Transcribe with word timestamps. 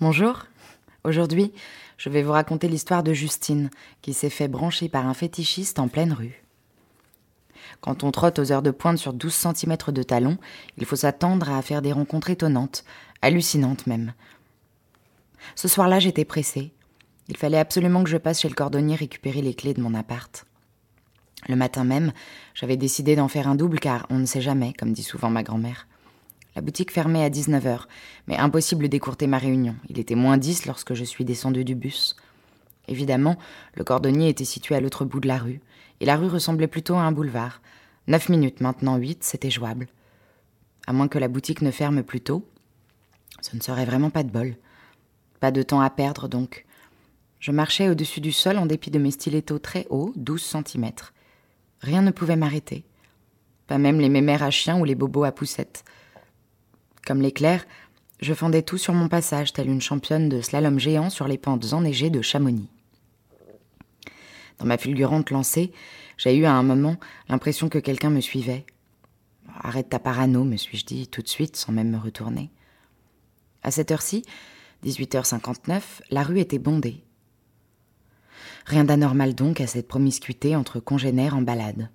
Bonjour. 0.00 0.46
Aujourd'hui, 1.02 1.52
je 1.96 2.08
vais 2.08 2.22
vous 2.22 2.30
raconter 2.30 2.68
l'histoire 2.68 3.02
de 3.02 3.12
Justine, 3.12 3.68
qui 4.00 4.14
s'est 4.14 4.30
fait 4.30 4.46
brancher 4.46 4.88
par 4.88 5.08
un 5.08 5.12
fétichiste 5.12 5.80
en 5.80 5.88
pleine 5.88 6.12
rue. 6.12 6.44
Quand 7.80 8.04
on 8.04 8.12
trotte 8.12 8.38
aux 8.38 8.52
heures 8.52 8.62
de 8.62 8.70
pointe 8.70 8.98
sur 8.98 9.12
12 9.12 9.34
cm 9.34 9.76
de 9.88 10.02
talons, 10.04 10.38
il 10.76 10.84
faut 10.84 10.94
s'attendre 10.94 11.50
à 11.50 11.60
faire 11.62 11.82
des 11.82 11.90
rencontres 11.90 12.30
étonnantes, 12.30 12.84
hallucinantes 13.22 13.88
même. 13.88 14.12
Ce 15.56 15.66
soir-là, 15.66 15.98
j'étais 15.98 16.24
pressée. 16.24 16.70
Il 17.26 17.36
fallait 17.36 17.58
absolument 17.58 18.04
que 18.04 18.10
je 18.10 18.18
passe 18.18 18.42
chez 18.42 18.48
le 18.48 18.54
cordonnier 18.54 18.94
récupérer 18.94 19.42
les 19.42 19.54
clés 19.54 19.74
de 19.74 19.82
mon 19.82 19.94
appart. 19.94 20.46
Le 21.48 21.56
matin 21.56 21.82
même, 21.82 22.12
j'avais 22.54 22.76
décidé 22.76 23.16
d'en 23.16 23.26
faire 23.26 23.48
un 23.48 23.56
double 23.56 23.80
car 23.80 24.06
on 24.10 24.20
ne 24.20 24.26
sait 24.26 24.42
jamais, 24.42 24.74
comme 24.74 24.92
dit 24.92 25.02
souvent 25.02 25.30
ma 25.30 25.42
grand-mère. 25.42 25.88
La 26.58 26.62
boutique 26.62 26.90
fermait 26.90 27.22
à 27.22 27.30
19h, 27.30 27.82
mais 28.26 28.36
impossible 28.36 28.88
d'écourter 28.88 29.28
ma 29.28 29.38
réunion. 29.38 29.76
Il 29.88 30.00
était 30.00 30.16
moins 30.16 30.36
10 30.36 30.66
lorsque 30.66 30.92
je 30.92 31.04
suis 31.04 31.24
descendue 31.24 31.62
du 31.62 31.76
bus. 31.76 32.16
Évidemment, 32.88 33.36
le 33.76 33.84
cordonnier 33.84 34.28
était 34.28 34.44
situé 34.44 34.74
à 34.74 34.80
l'autre 34.80 35.04
bout 35.04 35.20
de 35.20 35.28
la 35.28 35.38
rue, 35.38 35.60
et 36.00 36.04
la 36.04 36.16
rue 36.16 36.26
ressemblait 36.26 36.66
plutôt 36.66 36.96
à 36.96 37.02
un 37.02 37.12
boulevard. 37.12 37.62
Neuf 38.08 38.28
minutes, 38.28 38.60
maintenant 38.60 38.96
huit, 38.96 39.22
c'était 39.22 39.52
jouable. 39.52 39.86
À 40.88 40.92
moins 40.92 41.06
que 41.06 41.20
la 41.20 41.28
boutique 41.28 41.62
ne 41.62 41.70
ferme 41.70 42.02
plus 42.02 42.22
tôt, 42.22 42.44
ce 43.40 43.54
ne 43.54 43.62
serait 43.62 43.84
vraiment 43.84 44.10
pas 44.10 44.24
de 44.24 44.32
bol. 44.32 44.56
Pas 45.38 45.52
de 45.52 45.62
temps 45.62 45.80
à 45.80 45.90
perdre, 45.90 46.26
donc. 46.26 46.66
Je 47.38 47.52
marchais 47.52 47.88
au-dessus 47.88 48.20
du 48.20 48.32
sol 48.32 48.58
en 48.58 48.66
dépit 48.66 48.90
de 48.90 48.98
mes 48.98 49.12
stilettos 49.12 49.60
très 49.60 49.86
hauts, 49.90 50.12
12 50.16 50.42
cm. 50.42 50.90
Rien 51.82 52.02
ne 52.02 52.10
pouvait 52.10 52.34
m'arrêter. 52.34 52.84
Pas 53.68 53.78
même 53.78 54.00
les 54.00 54.08
mémères 54.08 54.42
à 54.42 54.50
chiens 54.50 54.80
ou 54.80 54.84
les 54.84 54.96
bobos 54.96 55.22
à 55.22 55.30
poussettes. 55.30 55.84
Comme 57.08 57.22
l'éclair, 57.22 57.64
je 58.20 58.34
fendais 58.34 58.60
tout 58.60 58.76
sur 58.76 58.92
mon 58.92 59.08
passage, 59.08 59.54
telle 59.54 59.70
une 59.70 59.80
championne 59.80 60.28
de 60.28 60.42
slalom 60.42 60.78
géant 60.78 61.08
sur 61.08 61.26
les 61.26 61.38
pentes 61.38 61.72
enneigées 61.72 62.10
de 62.10 62.20
Chamonix. 62.20 62.68
Dans 64.58 64.66
ma 64.66 64.76
fulgurante 64.76 65.30
lancée, 65.30 65.72
j'ai 66.18 66.36
eu 66.36 66.44
à 66.44 66.52
un 66.52 66.62
moment 66.62 66.98
l'impression 67.30 67.70
que 67.70 67.78
quelqu'un 67.78 68.10
me 68.10 68.20
suivait. 68.20 68.66
Arrête 69.58 69.88
ta 69.88 69.98
parano, 69.98 70.44
me 70.44 70.58
suis-je 70.58 70.84
dit 70.84 71.08
tout 71.08 71.22
de 71.22 71.28
suite 71.28 71.56
sans 71.56 71.72
même 71.72 71.88
me 71.88 71.96
retourner. 71.96 72.50
À 73.62 73.70
cette 73.70 73.90
heure-ci, 73.90 74.22
18h59, 74.84 75.80
la 76.10 76.22
rue 76.22 76.40
était 76.40 76.58
bondée. 76.58 77.04
Rien 78.66 78.84
d'anormal 78.84 79.34
donc 79.34 79.62
à 79.62 79.66
cette 79.66 79.88
promiscuité 79.88 80.56
entre 80.56 80.78
congénères 80.78 81.34
en 81.34 81.40
balade. 81.40 81.88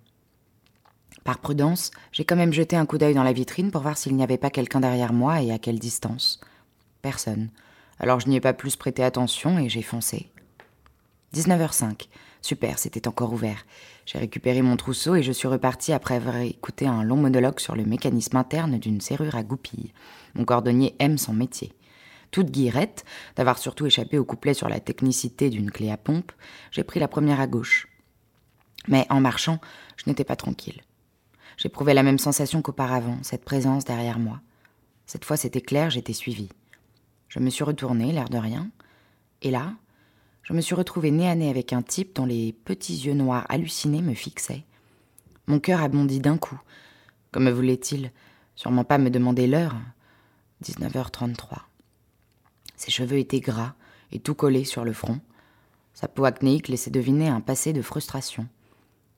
Par 1.23 1.39
prudence, 1.39 1.91
j'ai 2.11 2.25
quand 2.25 2.35
même 2.35 2.51
jeté 2.51 2.75
un 2.75 2.85
coup 2.85 2.97
d'œil 2.97 3.13
dans 3.13 3.23
la 3.23 3.33
vitrine 3.33 3.71
pour 3.71 3.81
voir 3.81 3.97
s'il 3.97 4.15
n'y 4.15 4.23
avait 4.23 4.37
pas 4.37 4.49
quelqu'un 4.49 4.81
derrière 4.81 5.13
moi 5.13 5.41
et 5.41 5.51
à 5.51 5.59
quelle 5.59 5.79
distance. 5.79 6.41
Personne. 7.01 7.49
Alors 7.99 8.19
je 8.19 8.27
n'y 8.27 8.35
ai 8.35 8.41
pas 8.41 8.53
plus 8.53 8.75
prêté 8.75 9.03
attention 9.03 9.57
et 9.57 9.69
j'ai 9.69 9.81
foncé. 9.81 10.29
19h05. 11.33 12.07
Super, 12.41 12.77
c'était 12.77 13.07
encore 13.07 13.31
ouvert. 13.31 13.65
J'ai 14.05 14.19
récupéré 14.19 14.61
mon 14.61 14.75
trousseau 14.75 15.15
et 15.15 15.23
je 15.23 15.31
suis 15.31 15.47
reparti 15.47 15.93
après 15.93 16.15
avoir 16.15 16.35
écouté 16.37 16.87
un 16.87 17.03
long 17.03 17.15
monologue 17.15 17.61
sur 17.61 17.75
le 17.75 17.85
mécanisme 17.85 18.35
interne 18.35 18.77
d'une 18.77 18.99
serrure 18.99 19.35
à 19.35 19.43
goupilles. 19.43 19.93
Mon 20.35 20.43
cordonnier 20.43 20.93
aime 20.99 21.17
son 21.17 21.33
métier. 21.33 21.71
Toute 22.31 22.51
guirette, 22.51 23.05
d'avoir 23.37 23.57
surtout 23.57 23.85
échappé 23.85 24.17
au 24.17 24.25
couplet 24.25 24.53
sur 24.53 24.67
la 24.67 24.81
technicité 24.81 25.49
d'une 25.49 25.71
clé 25.71 25.89
à 25.89 25.97
pompe, 25.97 26.33
j'ai 26.71 26.83
pris 26.83 26.99
la 26.99 27.07
première 27.07 27.39
à 27.39 27.47
gauche. 27.47 27.87
Mais 28.89 29.05
en 29.09 29.21
marchant, 29.21 29.59
je 29.95 30.03
n'étais 30.07 30.25
pas 30.25 30.35
tranquille. 30.35 30.81
J'éprouvais 31.57 31.93
la 31.93 32.03
même 32.03 32.19
sensation 32.19 32.61
qu'auparavant, 32.61 33.17
cette 33.21 33.45
présence 33.45 33.85
derrière 33.85 34.19
moi. 34.19 34.41
Cette 35.05 35.25
fois 35.25 35.37
c'était 35.37 35.61
clair, 35.61 35.89
j'étais 35.89 36.13
suivie. 36.13 36.49
Je 37.27 37.39
me 37.39 37.49
suis 37.49 37.63
retournée, 37.63 38.11
l'air 38.11 38.29
de 38.29 38.37
rien, 38.37 38.69
et 39.41 39.51
là, 39.51 39.73
je 40.43 40.53
me 40.53 40.61
suis 40.61 40.75
retrouvée 40.75 41.11
nez 41.11 41.27
à 41.27 41.35
nez 41.35 41.49
avec 41.49 41.73
un 41.73 41.81
type 41.81 42.15
dont 42.15 42.25
les 42.25 42.53
petits 42.53 42.95
yeux 42.95 43.13
noirs 43.13 43.45
hallucinés 43.49 44.01
me 44.01 44.13
fixaient. 44.13 44.65
Mon 45.47 45.59
cœur 45.59 45.81
a 45.81 45.87
bondi 45.87 46.19
d'un 46.19 46.37
coup. 46.37 46.59
Comme 47.31 47.49
voulait-il 47.49 48.11
Sûrement 48.55 48.83
pas 48.83 48.97
me 48.97 49.09
demander 49.09 49.47
l'heure. 49.47 49.75
19h33. 50.63 51.59
Ses 52.75 52.91
cheveux 52.91 53.17
étaient 53.17 53.39
gras 53.39 53.73
et 54.11 54.19
tout 54.19 54.35
collés 54.35 54.65
sur 54.65 54.85
le 54.85 54.93
front. 54.93 55.19
Sa 55.93 56.07
peau 56.07 56.25
acnéique 56.25 56.67
laissait 56.67 56.91
deviner 56.91 57.27
un 57.27 57.41
passé 57.41 57.73
de 57.73 57.81
frustration. 57.81 58.47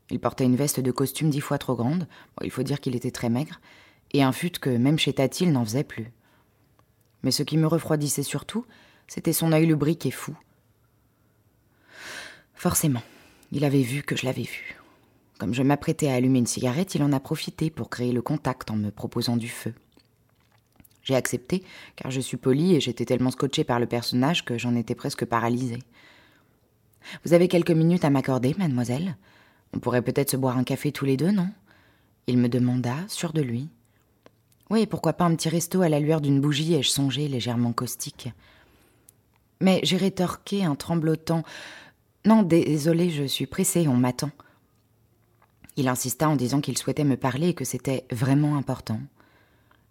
Il 0.09 0.19
portait 0.19 0.45
une 0.45 0.55
veste 0.55 0.79
de 0.79 0.91
costume 0.91 1.29
dix 1.29 1.41
fois 1.41 1.57
trop 1.57 1.75
grande, 1.75 2.07
il 2.43 2.51
faut 2.51 2.63
dire 2.63 2.79
qu'il 2.79 2.95
était 2.95 3.11
très 3.11 3.29
maigre, 3.29 3.59
et 4.13 4.23
un 4.23 4.31
fut 4.31 4.51
que 4.51 4.69
même 4.69 4.99
chez 4.99 5.13
Tati 5.13 5.47
n'en 5.47 5.65
faisait 5.65 5.83
plus. 5.83 6.11
Mais 7.23 7.31
ce 7.31 7.43
qui 7.43 7.57
me 7.57 7.67
refroidissait 7.67 8.23
surtout, 8.23 8.65
c'était 9.07 9.33
son 9.33 9.51
œil 9.51 9.65
lubrique 9.65 10.05
et 10.05 10.11
fou. 10.11 10.37
Forcément, 12.53 13.01
il 13.51 13.65
avait 13.65 13.81
vu 13.81 14.03
que 14.03 14.15
je 14.15 14.25
l'avais 14.25 14.43
vu. 14.43 14.77
Comme 15.39 15.53
je 15.53 15.63
m'apprêtais 15.63 16.07
à 16.07 16.13
allumer 16.13 16.39
une 16.39 16.45
cigarette, 16.45 16.95
il 16.95 17.03
en 17.03 17.11
a 17.11 17.19
profité 17.19 17.69
pour 17.69 17.89
créer 17.89 18.11
le 18.11 18.21
contact 18.21 18.71
en 18.71 18.75
me 18.75 18.91
proposant 18.91 19.37
du 19.37 19.49
feu. 19.49 19.73
J'ai 21.03 21.15
accepté, 21.15 21.63
car 21.95 22.09
je 22.09 22.21
suis 22.21 22.37
polie 22.37 22.75
et 22.75 22.79
j'étais 22.79 23.05
tellement 23.05 23.31
scotchée 23.31 23.63
par 23.63 23.79
le 23.79 23.85
personnage 23.85 24.45
que 24.45 24.57
j'en 24.57 24.75
étais 24.75 24.95
presque 24.95 25.25
paralysée. 25.25 25.83
Vous 27.23 27.33
avez 27.33 27.47
quelques 27.47 27.71
minutes 27.71 28.05
à 28.05 28.09
m'accorder, 28.09 28.55
mademoiselle? 28.57 29.17
On 29.75 29.79
pourrait 29.79 30.01
peut-être 30.01 30.31
se 30.31 30.37
boire 30.37 30.57
un 30.57 30.63
café 30.63 30.91
tous 30.91 31.05
les 31.05 31.17
deux, 31.17 31.31
non? 31.31 31.49
Il 32.27 32.37
me 32.37 32.49
demanda, 32.49 32.95
sûr 33.07 33.33
de 33.33 33.41
lui. 33.41 33.69
Oui, 34.69 34.87
pourquoi 34.87 35.13
pas 35.13 35.25
un 35.25 35.35
petit 35.35 35.49
resto 35.49 35.81
à 35.81 35.89
la 35.89 35.99
lueur 35.99 36.21
d'une 36.21 36.41
bougie, 36.41 36.73
ai-je 36.73 36.89
songé, 36.89 37.27
légèrement 37.27 37.73
caustique. 37.73 38.29
Mais 39.61 39.79
j'ai 39.83 39.97
rétorqué 39.97 40.65
un 40.65 40.75
tremblotant. 40.75 41.43
Non, 42.25 42.41
désolé, 42.41 43.11
je 43.11 43.25
suis 43.25 43.45
pressée, 43.45 43.87
on 43.87 43.95
m'attend. 43.95 44.31
Il 45.77 45.87
insista 45.87 46.29
en 46.29 46.35
disant 46.35 46.61
qu'il 46.61 46.77
souhaitait 46.77 47.03
me 47.03 47.17
parler 47.17 47.49
et 47.49 47.53
que 47.53 47.65
c'était 47.65 48.05
vraiment 48.11 48.55
important. 48.55 48.99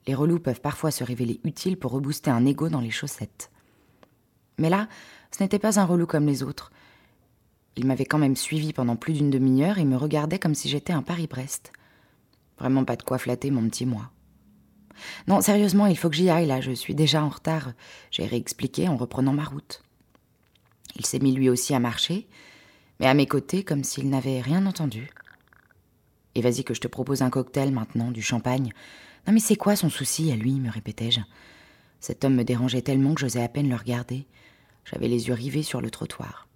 Les 0.07 0.15
relous 0.15 0.41
peuvent 0.41 0.61
parfois 0.61 0.91
se 0.91 1.05
révéler 1.05 1.41
utiles 1.45 1.79
pour 1.79 1.93
rebooster 1.93 2.31
un 2.31 2.47
ego 2.47 2.69
dans 2.69 2.81
les 2.81 2.91
chaussettes. 2.91 3.51
Mais 4.59 4.71
là, 4.71 4.89
ce 5.31 5.43
n'était 5.43 5.59
pas 5.59 5.79
un 5.79 5.85
relou 5.85 6.07
comme 6.07 6.27
les 6.27 6.43
autres. 6.43 6.73
Il 7.76 7.87
m'avait 7.87 8.05
quand 8.05 8.19
même 8.19 8.37
suivi 8.37 8.73
pendant 8.73 8.97
plus 8.97 9.15
d'une 9.15 9.31
demi-heure 9.31 9.79
et 9.79 9.85
me 9.85 9.97
regardait 9.97 10.38
comme 10.38 10.55
si 10.55 10.69
j'étais 10.69 10.93
un 10.93 11.03
Paris-Brest. 11.03 11.73
Vraiment 12.59 12.85
pas 12.85 12.97
de 12.97 13.03
quoi 13.03 13.19
flatter 13.19 13.50
mon 13.50 13.69
petit 13.69 13.87
moi. 13.87 14.11
Non, 15.26 15.41
sérieusement, 15.41 15.87
il 15.87 15.99
faut 15.99 16.09
que 16.09 16.17
j'y 16.17 16.31
aille 16.31 16.47
là, 16.47 16.61
je 16.61 16.71
suis 16.71 16.94
déjà 16.94 17.23
en 17.23 17.29
retard. 17.29 17.73
J'ai 18.11 18.26
réexpliqué 18.26 18.88
en 18.88 18.97
reprenant 18.97 19.32
ma 19.32 19.44
route. 19.44 19.82
Il 20.97 21.05
s'est 21.05 21.19
mis 21.19 21.32
lui 21.32 21.49
aussi 21.49 21.75
à 21.75 21.81
marcher, 21.81 22.29
mais 23.00 23.06
à 23.06 23.15
mes 23.15 23.26
côtés 23.26 23.65
comme 23.65 23.82
s'il 23.82 24.09
n'avait 24.09 24.41
rien 24.41 24.67
entendu. 24.67 25.11
Et 26.37 26.43
vas-y 26.43 26.62
que 26.65 26.75
je 26.75 26.81
te 26.81 26.88
propose 26.88 27.23
un 27.23 27.31
cocktail 27.31 27.73
maintenant, 27.73 28.11
du 28.11 28.23
champagne. 28.23 28.73
Non 29.26 29.32
mais 29.32 29.41
c'est 29.41 29.56
quoi 29.56 29.75
son 29.75 29.88
souci 29.88 30.31
à 30.31 30.37
lui, 30.37 30.61
me 30.61 30.71
répétais-je. 30.71 31.21
Cet 32.00 32.25
homme 32.25 32.35
me 32.35 32.44
dérangeait 32.44 32.82
tellement 32.82 33.15
que 33.15 33.21
j'osais 33.21 33.43
à 33.43 33.49
peine 33.49 33.69
le 33.69 33.76
regarder. 33.76 34.26
J'avais 34.85 35.09
les 35.09 35.29
yeux 35.29 35.35
rivés 35.35 35.62
sur 35.62 35.81
le 35.81 35.91
trottoir. 35.91 36.47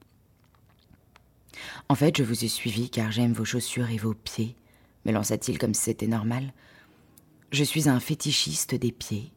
En 1.88 1.94
fait, 1.94 2.16
je 2.16 2.22
vous 2.22 2.44
ai 2.44 2.48
suivi 2.48 2.90
car 2.90 3.10
j'aime 3.10 3.32
vos 3.32 3.44
chaussures 3.44 3.90
et 3.90 3.96
vos 3.96 4.14
pieds, 4.14 4.56
me 5.04 5.12
lança-t-il 5.12 5.58
comme 5.58 5.74
si 5.74 5.82
c'était 5.82 6.06
normal? 6.06 6.52
Je 7.50 7.64
suis 7.64 7.88
un 7.88 8.00
fétichiste 8.00 8.74
des 8.74 8.92
pieds. 8.92 9.32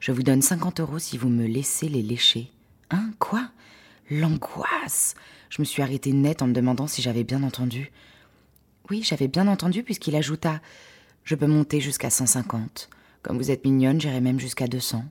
Je 0.00 0.10
vous 0.10 0.22
donne 0.22 0.42
50 0.42 0.80
euros 0.80 0.98
si 0.98 1.16
vous 1.16 1.28
me 1.28 1.46
laissez 1.46 1.88
les 1.88 2.02
lécher. 2.02 2.50
Hein? 2.90 3.12
Quoi? 3.18 3.48
L'angoisse 4.10 5.14
Je 5.48 5.60
me 5.60 5.64
suis 5.64 5.82
arrêtée 5.82 6.12
net 6.12 6.42
en 6.42 6.48
me 6.48 6.52
demandant 6.52 6.86
si 6.86 7.02
j'avais 7.02 7.24
bien 7.24 7.42
entendu. 7.42 7.92
Oui, 8.90 9.02
j'avais 9.02 9.28
bien 9.28 9.48
entendu 9.48 9.82
puisqu'il 9.82 10.16
ajouta 10.16 10.60
Je 11.24 11.34
peux 11.34 11.46
monter 11.46 11.80
jusqu'à 11.80 12.10
150. 12.10 12.88
Comme 13.22 13.38
vous 13.38 13.50
êtes 13.50 13.64
mignonne, 13.64 14.00
j'irai 14.00 14.20
même 14.20 14.40
jusqu'à 14.40 14.66
200. 14.66 15.04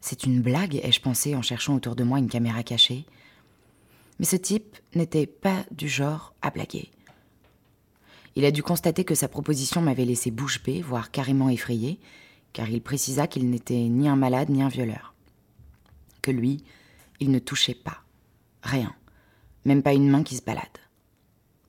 C'est 0.00 0.24
une 0.24 0.40
blague, 0.40 0.80
ai-je 0.82 1.00
pensé 1.00 1.34
en 1.34 1.42
cherchant 1.42 1.74
autour 1.74 1.96
de 1.96 2.04
moi 2.04 2.18
une 2.18 2.28
caméra 2.28 2.62
cachée. 2.62 3.04
Mais 4.18 4.26
ce 4.26 4.36
type 4.36 4.76
n'était 4.94 5.26
pas 5.26 5.64
du 5.70 5.88
genre 5.88 6.34
à 6.42 6.50
blaguer. 6.50 6.90
Il 8.36 8.44
a 8.44 8.50
dû 8.50 8.62
constater 8.62 9.04
que 9.04 9.14
sa 9.14 9.28
proposition 9.28 9.80
m'avait 9.80 10.04
laissé 10.04 10.30
bouche 10.30 10.62
bée, 10.62 10.80
voire 10.80 11.10
carrément 11.10 11.48
effrayée, 11.48 11.98
car 12.52 12.68
il 12.68 12.82
précisa 12.82 13.26
qu'il 13.26 13.50
n'était 13.50 13.88
ni 13.88 14.08
un 14.08 14.16
malade 14.16 14.48
ni 14.50 14.62
un 14.62 14.68
violeur. 14.68 15.14
Que 16.22 16.30
lui, 16.30 16.62
il 17.20 17.30
ne 17.30 17.38
touchait 17.38 17.74
pas. 17.74 18.02
Rien. 18.62 18.94
Même 19.64 19.82
pas 19.82 19.94
une 19.94 20.08
main 20.08 20.22
qui 20.22 20.36
se 20.36 20.42
balade. 20.42 20.64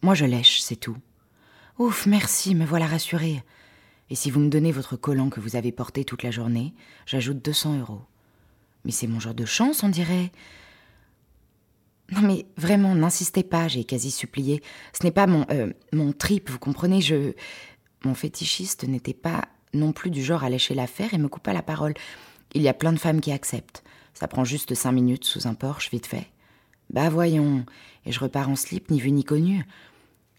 Moi 0.02 0.16
je 0.16 0.26
lèche, 0.26 0.62
c'est 0.62 0.76
tout. 0.76 0.98
Ouf, 1.78 2.06
merci, 2.06 2.56
me 2.56 2.66
voilà 2.66 2.88
rassurée. 2.88 3.44
Et 4.10 4.16
si 4.16 4.32
vous 4.32 4.40
me 4.40 4.50
donnez 4.50 4.72
votre 4.72 4.96
collant 4.96 5.30
que 5.30 5.40
vous 5.40 5.56
avez 5.56 5.72
porté 5.72 6.04
toute 6.04 6.24
la 6.24 6.32
journée, 6.32 6.74
j'ajoute 7.06 7.44
200 7.44 7.80
euros. 7.80 8.02
Mais 8.86 8.92
c'est 8.92 9.08
mon 9.08 9.20
genre 9.20 9.34
de 9.34 9.46
chance, 9.46 9.84
on 9.84 9.90
dirait. 9.90 10.32
Non 12.12 12.22
mais 12.22 12.46
vraiment, 12.58 12.96
n'insistez 12.96 13.44
pas, 13.44 13.68
j'ai 13.68 13.84
quasi 13.84 14.12
supplié. 14.12 14.64
Ce 14.94 15.04
n'est 15.04 15.12
pas 15.12 15.28
mon 15.28 15.46
euh, 15.52 15.72
mon 15.94 16.12
trip, 16.12 16.50
vous 16.50 16.60
comprenez, 16.60 17.02
je 17.02 17.34
mon 18.04 18.14
fétichiste 18.14 18.88
n'était 18.88 19.14
pas 19.14 19.48
non 19.74 19.92
plus 19.92 20.10
du 20.10 20.24
genre 20.24 20.44
à 20.44 20.50
lâcher 20.50 20.74
l'affaire 20.74 21.14
et 21.14 21.18
me 21.18 21.28
coupa 21.28 21.54
la 21.54 21.62
parole. 21.62 21.94
Il 22.54 22.62
y 22.62 22.68
a 22.68 22.74
plein 22.74 22.94
de 22.94 23.00
femmes 23.00 23.22
qui 23.22 23.32
acceptent. 23.32 23.84
Ça 24.14 24.28
prend 24.28 24.44
juste 24.44 24.74
cinq 24.74 24.94
minutes 24.94 25.26
sous 25.26 25.48
un 25.48 25.54
porche, 25.54 25.92
vite 25.92 26.08
fait. 26.08 26.28
Bah 26.90 27.10
voyons, 27.10 27.66
et 28.06 28.12
je 28.12 28.20
repars 28.20 28.50
en 28.50 28.56
slip, 28.56 28.90
ni 28.90 29.00
vu 29.00 29.12
ni 29.12 29.24
connu. 29.24 29.66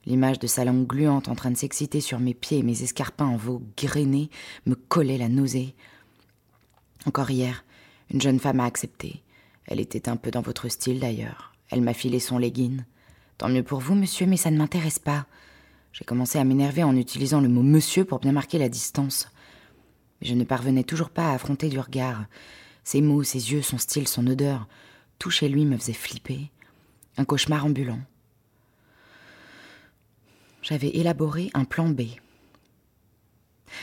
L'image 0.07 0.39
de 0.39 0.47
sa 0.47 0.65
langue 0.65 0.87
gluante 0.87 1.29
en 1.29 1.35
train 1.35 1.51
de 1.51 1.57
s'exciter 1.57 2.01
sur 2.01 2.19
mes 2.19 2.35
pieds 2.35 2.59
et 2.59 2.63
mes 2.63 2.83
escarpins 2.83 3.27
en 3.27 3.37
veau 3.37 3.63
grainé 3.77 4.31
me 4.67 4.75
collait 4.75 5.19
la 5.19 5.29
nausée. 5.29 5.75
Encore 7.07 7.31
hier, 7.31 7.65
une 8.11 8.21
jeune 8.21 8.41
femme 8.41 8.61
a 8.61 8.65
accepté. 8.65 9.23
Elle 9.67 9.81
était 9.81 10.09
un 10.09 10.17
peu 10.17 10.31
dans 10.31 10.41
votre 10.41 10.69
style 10.69 11.01
d'ailleurs. 11.01 11.50
Elle 11.71 11.83
m'a 11.83 11.95
filé 11.95 12.21
son 12.21 12.39
legging. 12.39 12.83
Tant 13.39 13.49
mieux 13.49 13.63
pour 13.63 13.81
vous, 13.81 13.95
monsieur, 13.95 14.27
mais 14.27 14.37
ça 14.37 14.51
ne 14.51 14.59
m'intéresse 14.59 14.99
pas. 14.99 15.27
J'ai 15.93 16.05
commencé 16.05 16.39
à 16.39 16.45
m'énerver 16.45 16.85
en 16.85 16.97
utilisant 16.97 17.41
le 17.41 17.49
mot 17.49 17.63
monsieur 17.63 18.05
pour 18.05 18.19
bien 18.19 18.33
marquer 18.33 18.59
la 18.59 18.69
distance. 18.69 19.29
Mais 20.21 20.29
je 20.29 20.35
ne 20.35 20.45
parvenais 20.45 20.85
toujours 20.85 21.11
pas 21.11 21.31
à 21.31 21.35
affronter 21.35 21.69
du 21.69 21.79
regard. 21.79 22.25
Ses 22.85 23.01
mots, 23.01 23.23
ses 23.23 23.53
yeux, 23.53 23.63
son 23.63 23.79
style, 23.79 24.09
son 24.09 24.27
odeur, 24.27 24.69
tout 25.19 25.31
chez 25.31 25.49
lui 25.49 25.65
me 25.65 25.77
faisait 25.77 25.93
flipper. 25.93 26.51
Un 27.17 27.25
cauchemar 27.25 27.65
ambulant. 27.65 28.01
J'avais 30.63 30.91
élaboré 30.91 31.51
un 31.55 31.65
plan 31.65 31.89
B. 31.89 32.03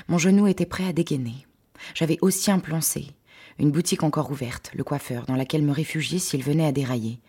Mon 0.07 0.17
genou 0.17 0.47
était 0.47 0.65
prêt 0.65 0.85
à 0.85 0.93
dégainer. 0.93 1.45
J'avais 1.93 2.17
aussi 2.21 2.51
un 2.51 2.59
plan 2.59 2.81
C, 2.81 3.07
une 3.59 3.71
boutique 3.71 4.03
encore 4.03 4.31
ouverte, 4.31 4.71
le 4.75 4.83
coiffeur, 4.83 5.25
dans 5.25 5.35
laquelle 5.35 5.63
me 5.63 5.71
réfugier 5.71 6.19
s'il 6.19 6.43
venait 6.43 6.65
à 6.65 6.71
dérailler. 6.71 7.19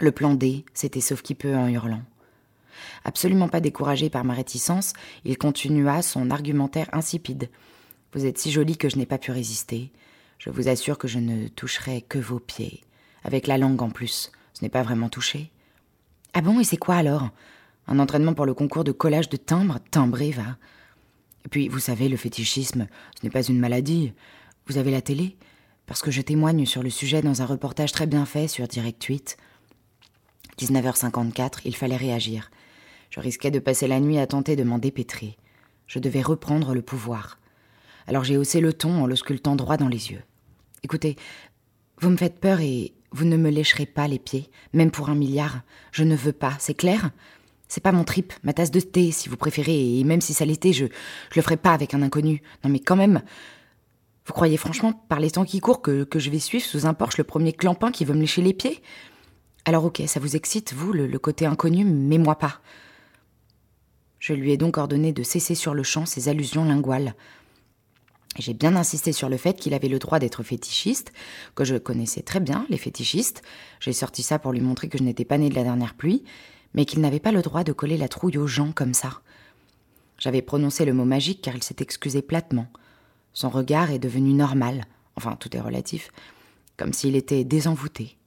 Le 0.00 0.12
plan 0.12 0.34
D, 0.34 0.64
c'était 0.74 1.00
sauf 1.00 1.22
qui 1.22 1.34
peut 1.34 1.56
en 1.56 1.66
hurlant. 1.66 2.02
Absolument 3.04 3.48
pas 3.48 3.60
découragé 3.60 4.10
par 4.10 4.24
ma 4.24 4.34
réticence, 4.34 4.92
il 5.24 5.36
continua 5.38 6.02
son 6.02 6.30
argumentaire 6.30 6.88
insipide. 6.92 7.50
Vous 8.12 8.24
êtes 8.24 8.38
si 8.38 8.52
jolie 8.52 8.76
que 8.76 8.88
je 8.88 8.96
n'ai 8.96 9.06
pas 9.06 9.18
pu 9.18 9.32
résister. 9.32 9.90
Je 10.38 10.50
vous 10.50 10.68
assure 10.68 10.98
que 10.98 11.08
je 11.08 11.18
ne 11.18 11.48
toucherai 11.48 12.02
que 12.02 12.18
vos 12.18 12.38
pieds. 12.38 12.84
Avec 13.24 13.48
la 13.48 13.58
langue 13.58 13.82
en 13.82 13.90
plus. 13.90 14.30
Ce 14.54 14.62
n'est 14.62 14.68
pas 14.68 14.82
vraiment 14.82 15.08
touché. 15.08 15.50
Ah 16.32 16.42
bon, 16.42 16.60
et 16.60 16.64
c'est 16.64 16.76
quoi 16.76 16.94
alors? 16.94 17.30
Un 17.88 17.98
entraînement 17.98 18.34
pour 18.34 18.46
le 18.46 18.54
concours 18.54 18.84
de 18.84 18.92
collage 18.92 19.28
de 19.28 19.36
timbres? 19.36 19.80
Timbré, 19.90 20.30
va. 20.30 20.56
Et 21.44 21.48
puis, 21.48 21.68
vous 21.68 21.80
savez, 21.80 22.08
le 22.08 22.16
fétichisme, 22.16 22.86
ce 23.18 23.26
n'est 23.26 23.30
pas 23.30 23.42
une 23.42 23.58
maladie. 23.58 24.12
Vous 24.66 24.78
avez 24.78 24.92
la 24.92 25.02
télé? 25.02 25.36
Parce 25.86 26.02
que 26.02 26.10
je 26.10 26.22
témoigne 26.22 26.66
sur 26.66 26.82
le 26.82 26.90
sujet 26.90 27.22
dans 27.22 27.42
un 27.42 27.46
reportage 27.46 27.92
très 27.92 28.06
bien 28.06 28.26
fait 28.26 28.46
sur 28.46 28.68
Direct 28.68 29.02
8. 29.02 29.36
19h54, 30.58 31.60
il 31.64 31.76
fallait 31.76 31.96
réagir. 31.96 32.50
Je 33.10 33.20
risquais 33.20 33.50
de 33.50 33.58
passer 33.58 33.86
la 33.86 34.00
nuit 34.00 34.18
à 34.18 34.26
tenter 34.26 34.56
de 34.56 34.64
m'en 34.64 34.78
dépêtrer. 34.78 35.36
Je 35.86 35.98
devais 35.98 36.22
reprendre 36.22 36.74
le 36.74 36.82
pouvoir. 36.82 37.38
Alors 38.06 38.24
j'ai 38.24 38.36
haussé 38.36 38.60
le 38.60 38.72
ton 38.72 39.02
en 39.02 39.06
l'auscultant 39.06 39.56
droit 39.56 39.76
dans 39.76 39.88
les 39.88 40.10
yeux. 40.10 40.22
Écoutez, 40.82 41.16
vous 42.00 42.10
me 42.10 42.16
faites 42.16 42.40
peur 42.40 42.60
et 42.60 42.92
vous 43.12 43.24
ne 43.24 43.36
me 43.36 43.50
lécherez 43.50 43.86
pas 43.86 44.08
les 44.08 44.18
pieds, 44.18 44.50
même 44.72 44.90
pour 44.90 45.08
un 45.08 45.14
milliard. 45.14 45.60
Je 45.92 46.04
ne 46.04 46.14
veux 46.14 46.32
pas, 46.32 46.54
c'est 46.58 46.74
clair? 46.74 47.10
C'est 47.68 47.82
pas 47.82 47.92
mon 47.92 48.04
trip, 48.04 48.32
ma 48.44 48.52
tasse 48.52 48.70
de 48.70 48.80
thé, 48.80 49.10
si 49.10 49.28
vous 49.28 49.36
préférez, 49.36 49.98
et 49.98 50.04
même 50.04 50.20
si 50.20 50.32
ça 50.32 50.44
l'était, 50.44 50.72
je, 50.72 50.86
le 51.34 51.42
ferai 51.42 51.56
pas 51.56 51.72
avec 51.72 51.94
un 51.94 52.02
inconnu. 52.02 52.42
Non 52.64 52.70
mais 52.70 52.80
quand 52.80 52.96
même, 52.96 53.22
vous 54.26 54.32
croyez 54.32 54.56
franchement, 54.56 54.92
par 54.92 55.20
les 55.20 55.32
temps 55.32 55.44
qui 55.44 55.60
courent, 55.60 55.82
que, 55.82 56.04
que 56.04 56.18
je 56.18 56.30
vais 56.30 56.38
suivre 56.38 56.64
sous 56.64 56.86
un 56.86 56.94
porche 56.94 57.18
le 57.18 57.24
premier 57.24 57.52
clampin 57.52 57.90
qui 57.90 58.04
veut 58.04 58.14
me 58.14 58.20
lécher 58.20 58.42
les 58.42 58.54
pieds? 58.54 58.82
Alors 59.68 59.84
ok, 59.84 60.02
ça 60.06 60.18
vous 60.18 60.34
excite, 60.34 60.72
vous, 60.72 60.94
le, 60.94 61.18
côté 61.18 61.44
inconnu, 61.44 61.84
mais 61.84 62.16
moi 62.16 62.36
pas. 62.36 62.62
Je 64.18 64.32
lui 64.32 64.50
ai 64.50 64.56
donc 64.56 64.78
ordonné 64.78 65.12
de 65.12 65.22
cesser 65.22 65.54
sur 65.54 65.74
le 65.74 65.82
champ 65.82 66.06
ses 66.06 66.30
allusions 66.30 66.64
linguales. 66.64 67.14
J'ai 68.38 68.54
bien 68.54 68.76
insisté 68.76 69.12
sur 69.12 69.28
le 69.28 69.36
fait 69.36 69.60
qu'il 69.60 69.74
avait 69.74 69.88
le 69.88 69.98
droit 69.98 70.20
d'être 70.20 70.42
fétichiste, 70.42 71.12
que 71.54 71.64
je 71.64 71.76
connaissais 71.76 72.22
très 72.22 72.40
bien 72.40 72.64
les 72.70 72.78
fétichistes. 72.78 73.42
J'ai 73.78 73.92
sorti 73.92 74.22
ça 74.22 74.38
pour 74.38 74.52
lui 74.52 74.62
montrer 74.62 74.88
que 74.88 74.96
je 74.96 75.02
n'étais 75.02 75.26
pas 75.26 75.36
née 75.36 75.50
de 75.50 75.54
la 75.54 75.64
dernière 75.64 75.92
pluie, 75.92 76.24
mais 76.72 76.86
qu'il 76.86 77.02
n'avait 77.02 77.20
pas 77.20 77.30
le 77.32 77.42
droit 77.42 77.62
de 77.62 77.74
coller 77.74 77.98
la 77.98 78.08
trouille 78.08 78.38
aux 78.38 78.46
gens 78.46 78.72
comme 78.72 78.94
ça. 78.94 79.20
J'avais 80.16 80.40
prononcé 80.40 80.86
le 80.86 80.94
mot 80.94 81.04
magique 81.04 81.42
car 81.42 81.54
il 81.54 81.62
s'est 81.62 81.76
excusé 81.80 82.22
platement. 82.22 82.68
Son 83.34 83.50
regard 83.50 83.90
est 83.90 83.98
devenu 83.98 84.32
normal, 84.32 84.86
enfin 85.14 85.36
tout 85.36 85.54
est 85.54 85.60
relatif, 85.60 86.10
comme 86.78 86.94
s'il 86.94 87.16
était 87.16 87.44
désenvoûté. 87.44 88.18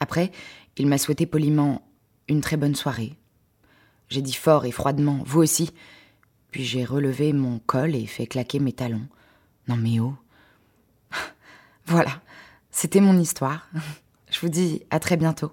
Après, 0.00 0.30
il 0.76 0.86
m'a 0.86 0.98
souhaité 0.98 1.26
poliment 1.26 1.82
une 2.28 2.40
très 2.40 2.56
bonne 2.56 2.74
soirée. 2.74 3.14
J'ai 4.08 4.22
dit 4.22 4.34
fort 4.34 4.64
et 4.64 4.70
froidement, 4.70 5.22
vous 5.24 5.40
aussi. 5.40 5.72
Puis 6.50 6.64
j'ai 6.64 6.84
relevé 6.84 7.32
mon 7.32 7.58
col 7.58 7.94
et 7.94 8.06
fait 8.06 8.26
claquer 8.26 8.60
mes 8.60 8.72
talons. 8.72 9.06
Non 9.68 9.76
mais 9.76 9.98
oh. 10.00 10.14
voilà, 11.86 12.22
c'était 12.70 13.00
mon 13.00 13.18
histoire. 13.18 13.68
Je 14.30 14.40
vous 14.40 14.48
dis 14.48 14.82
à 14.90 15.00
très 15.00 15.16
bientôt. 15.16 15.52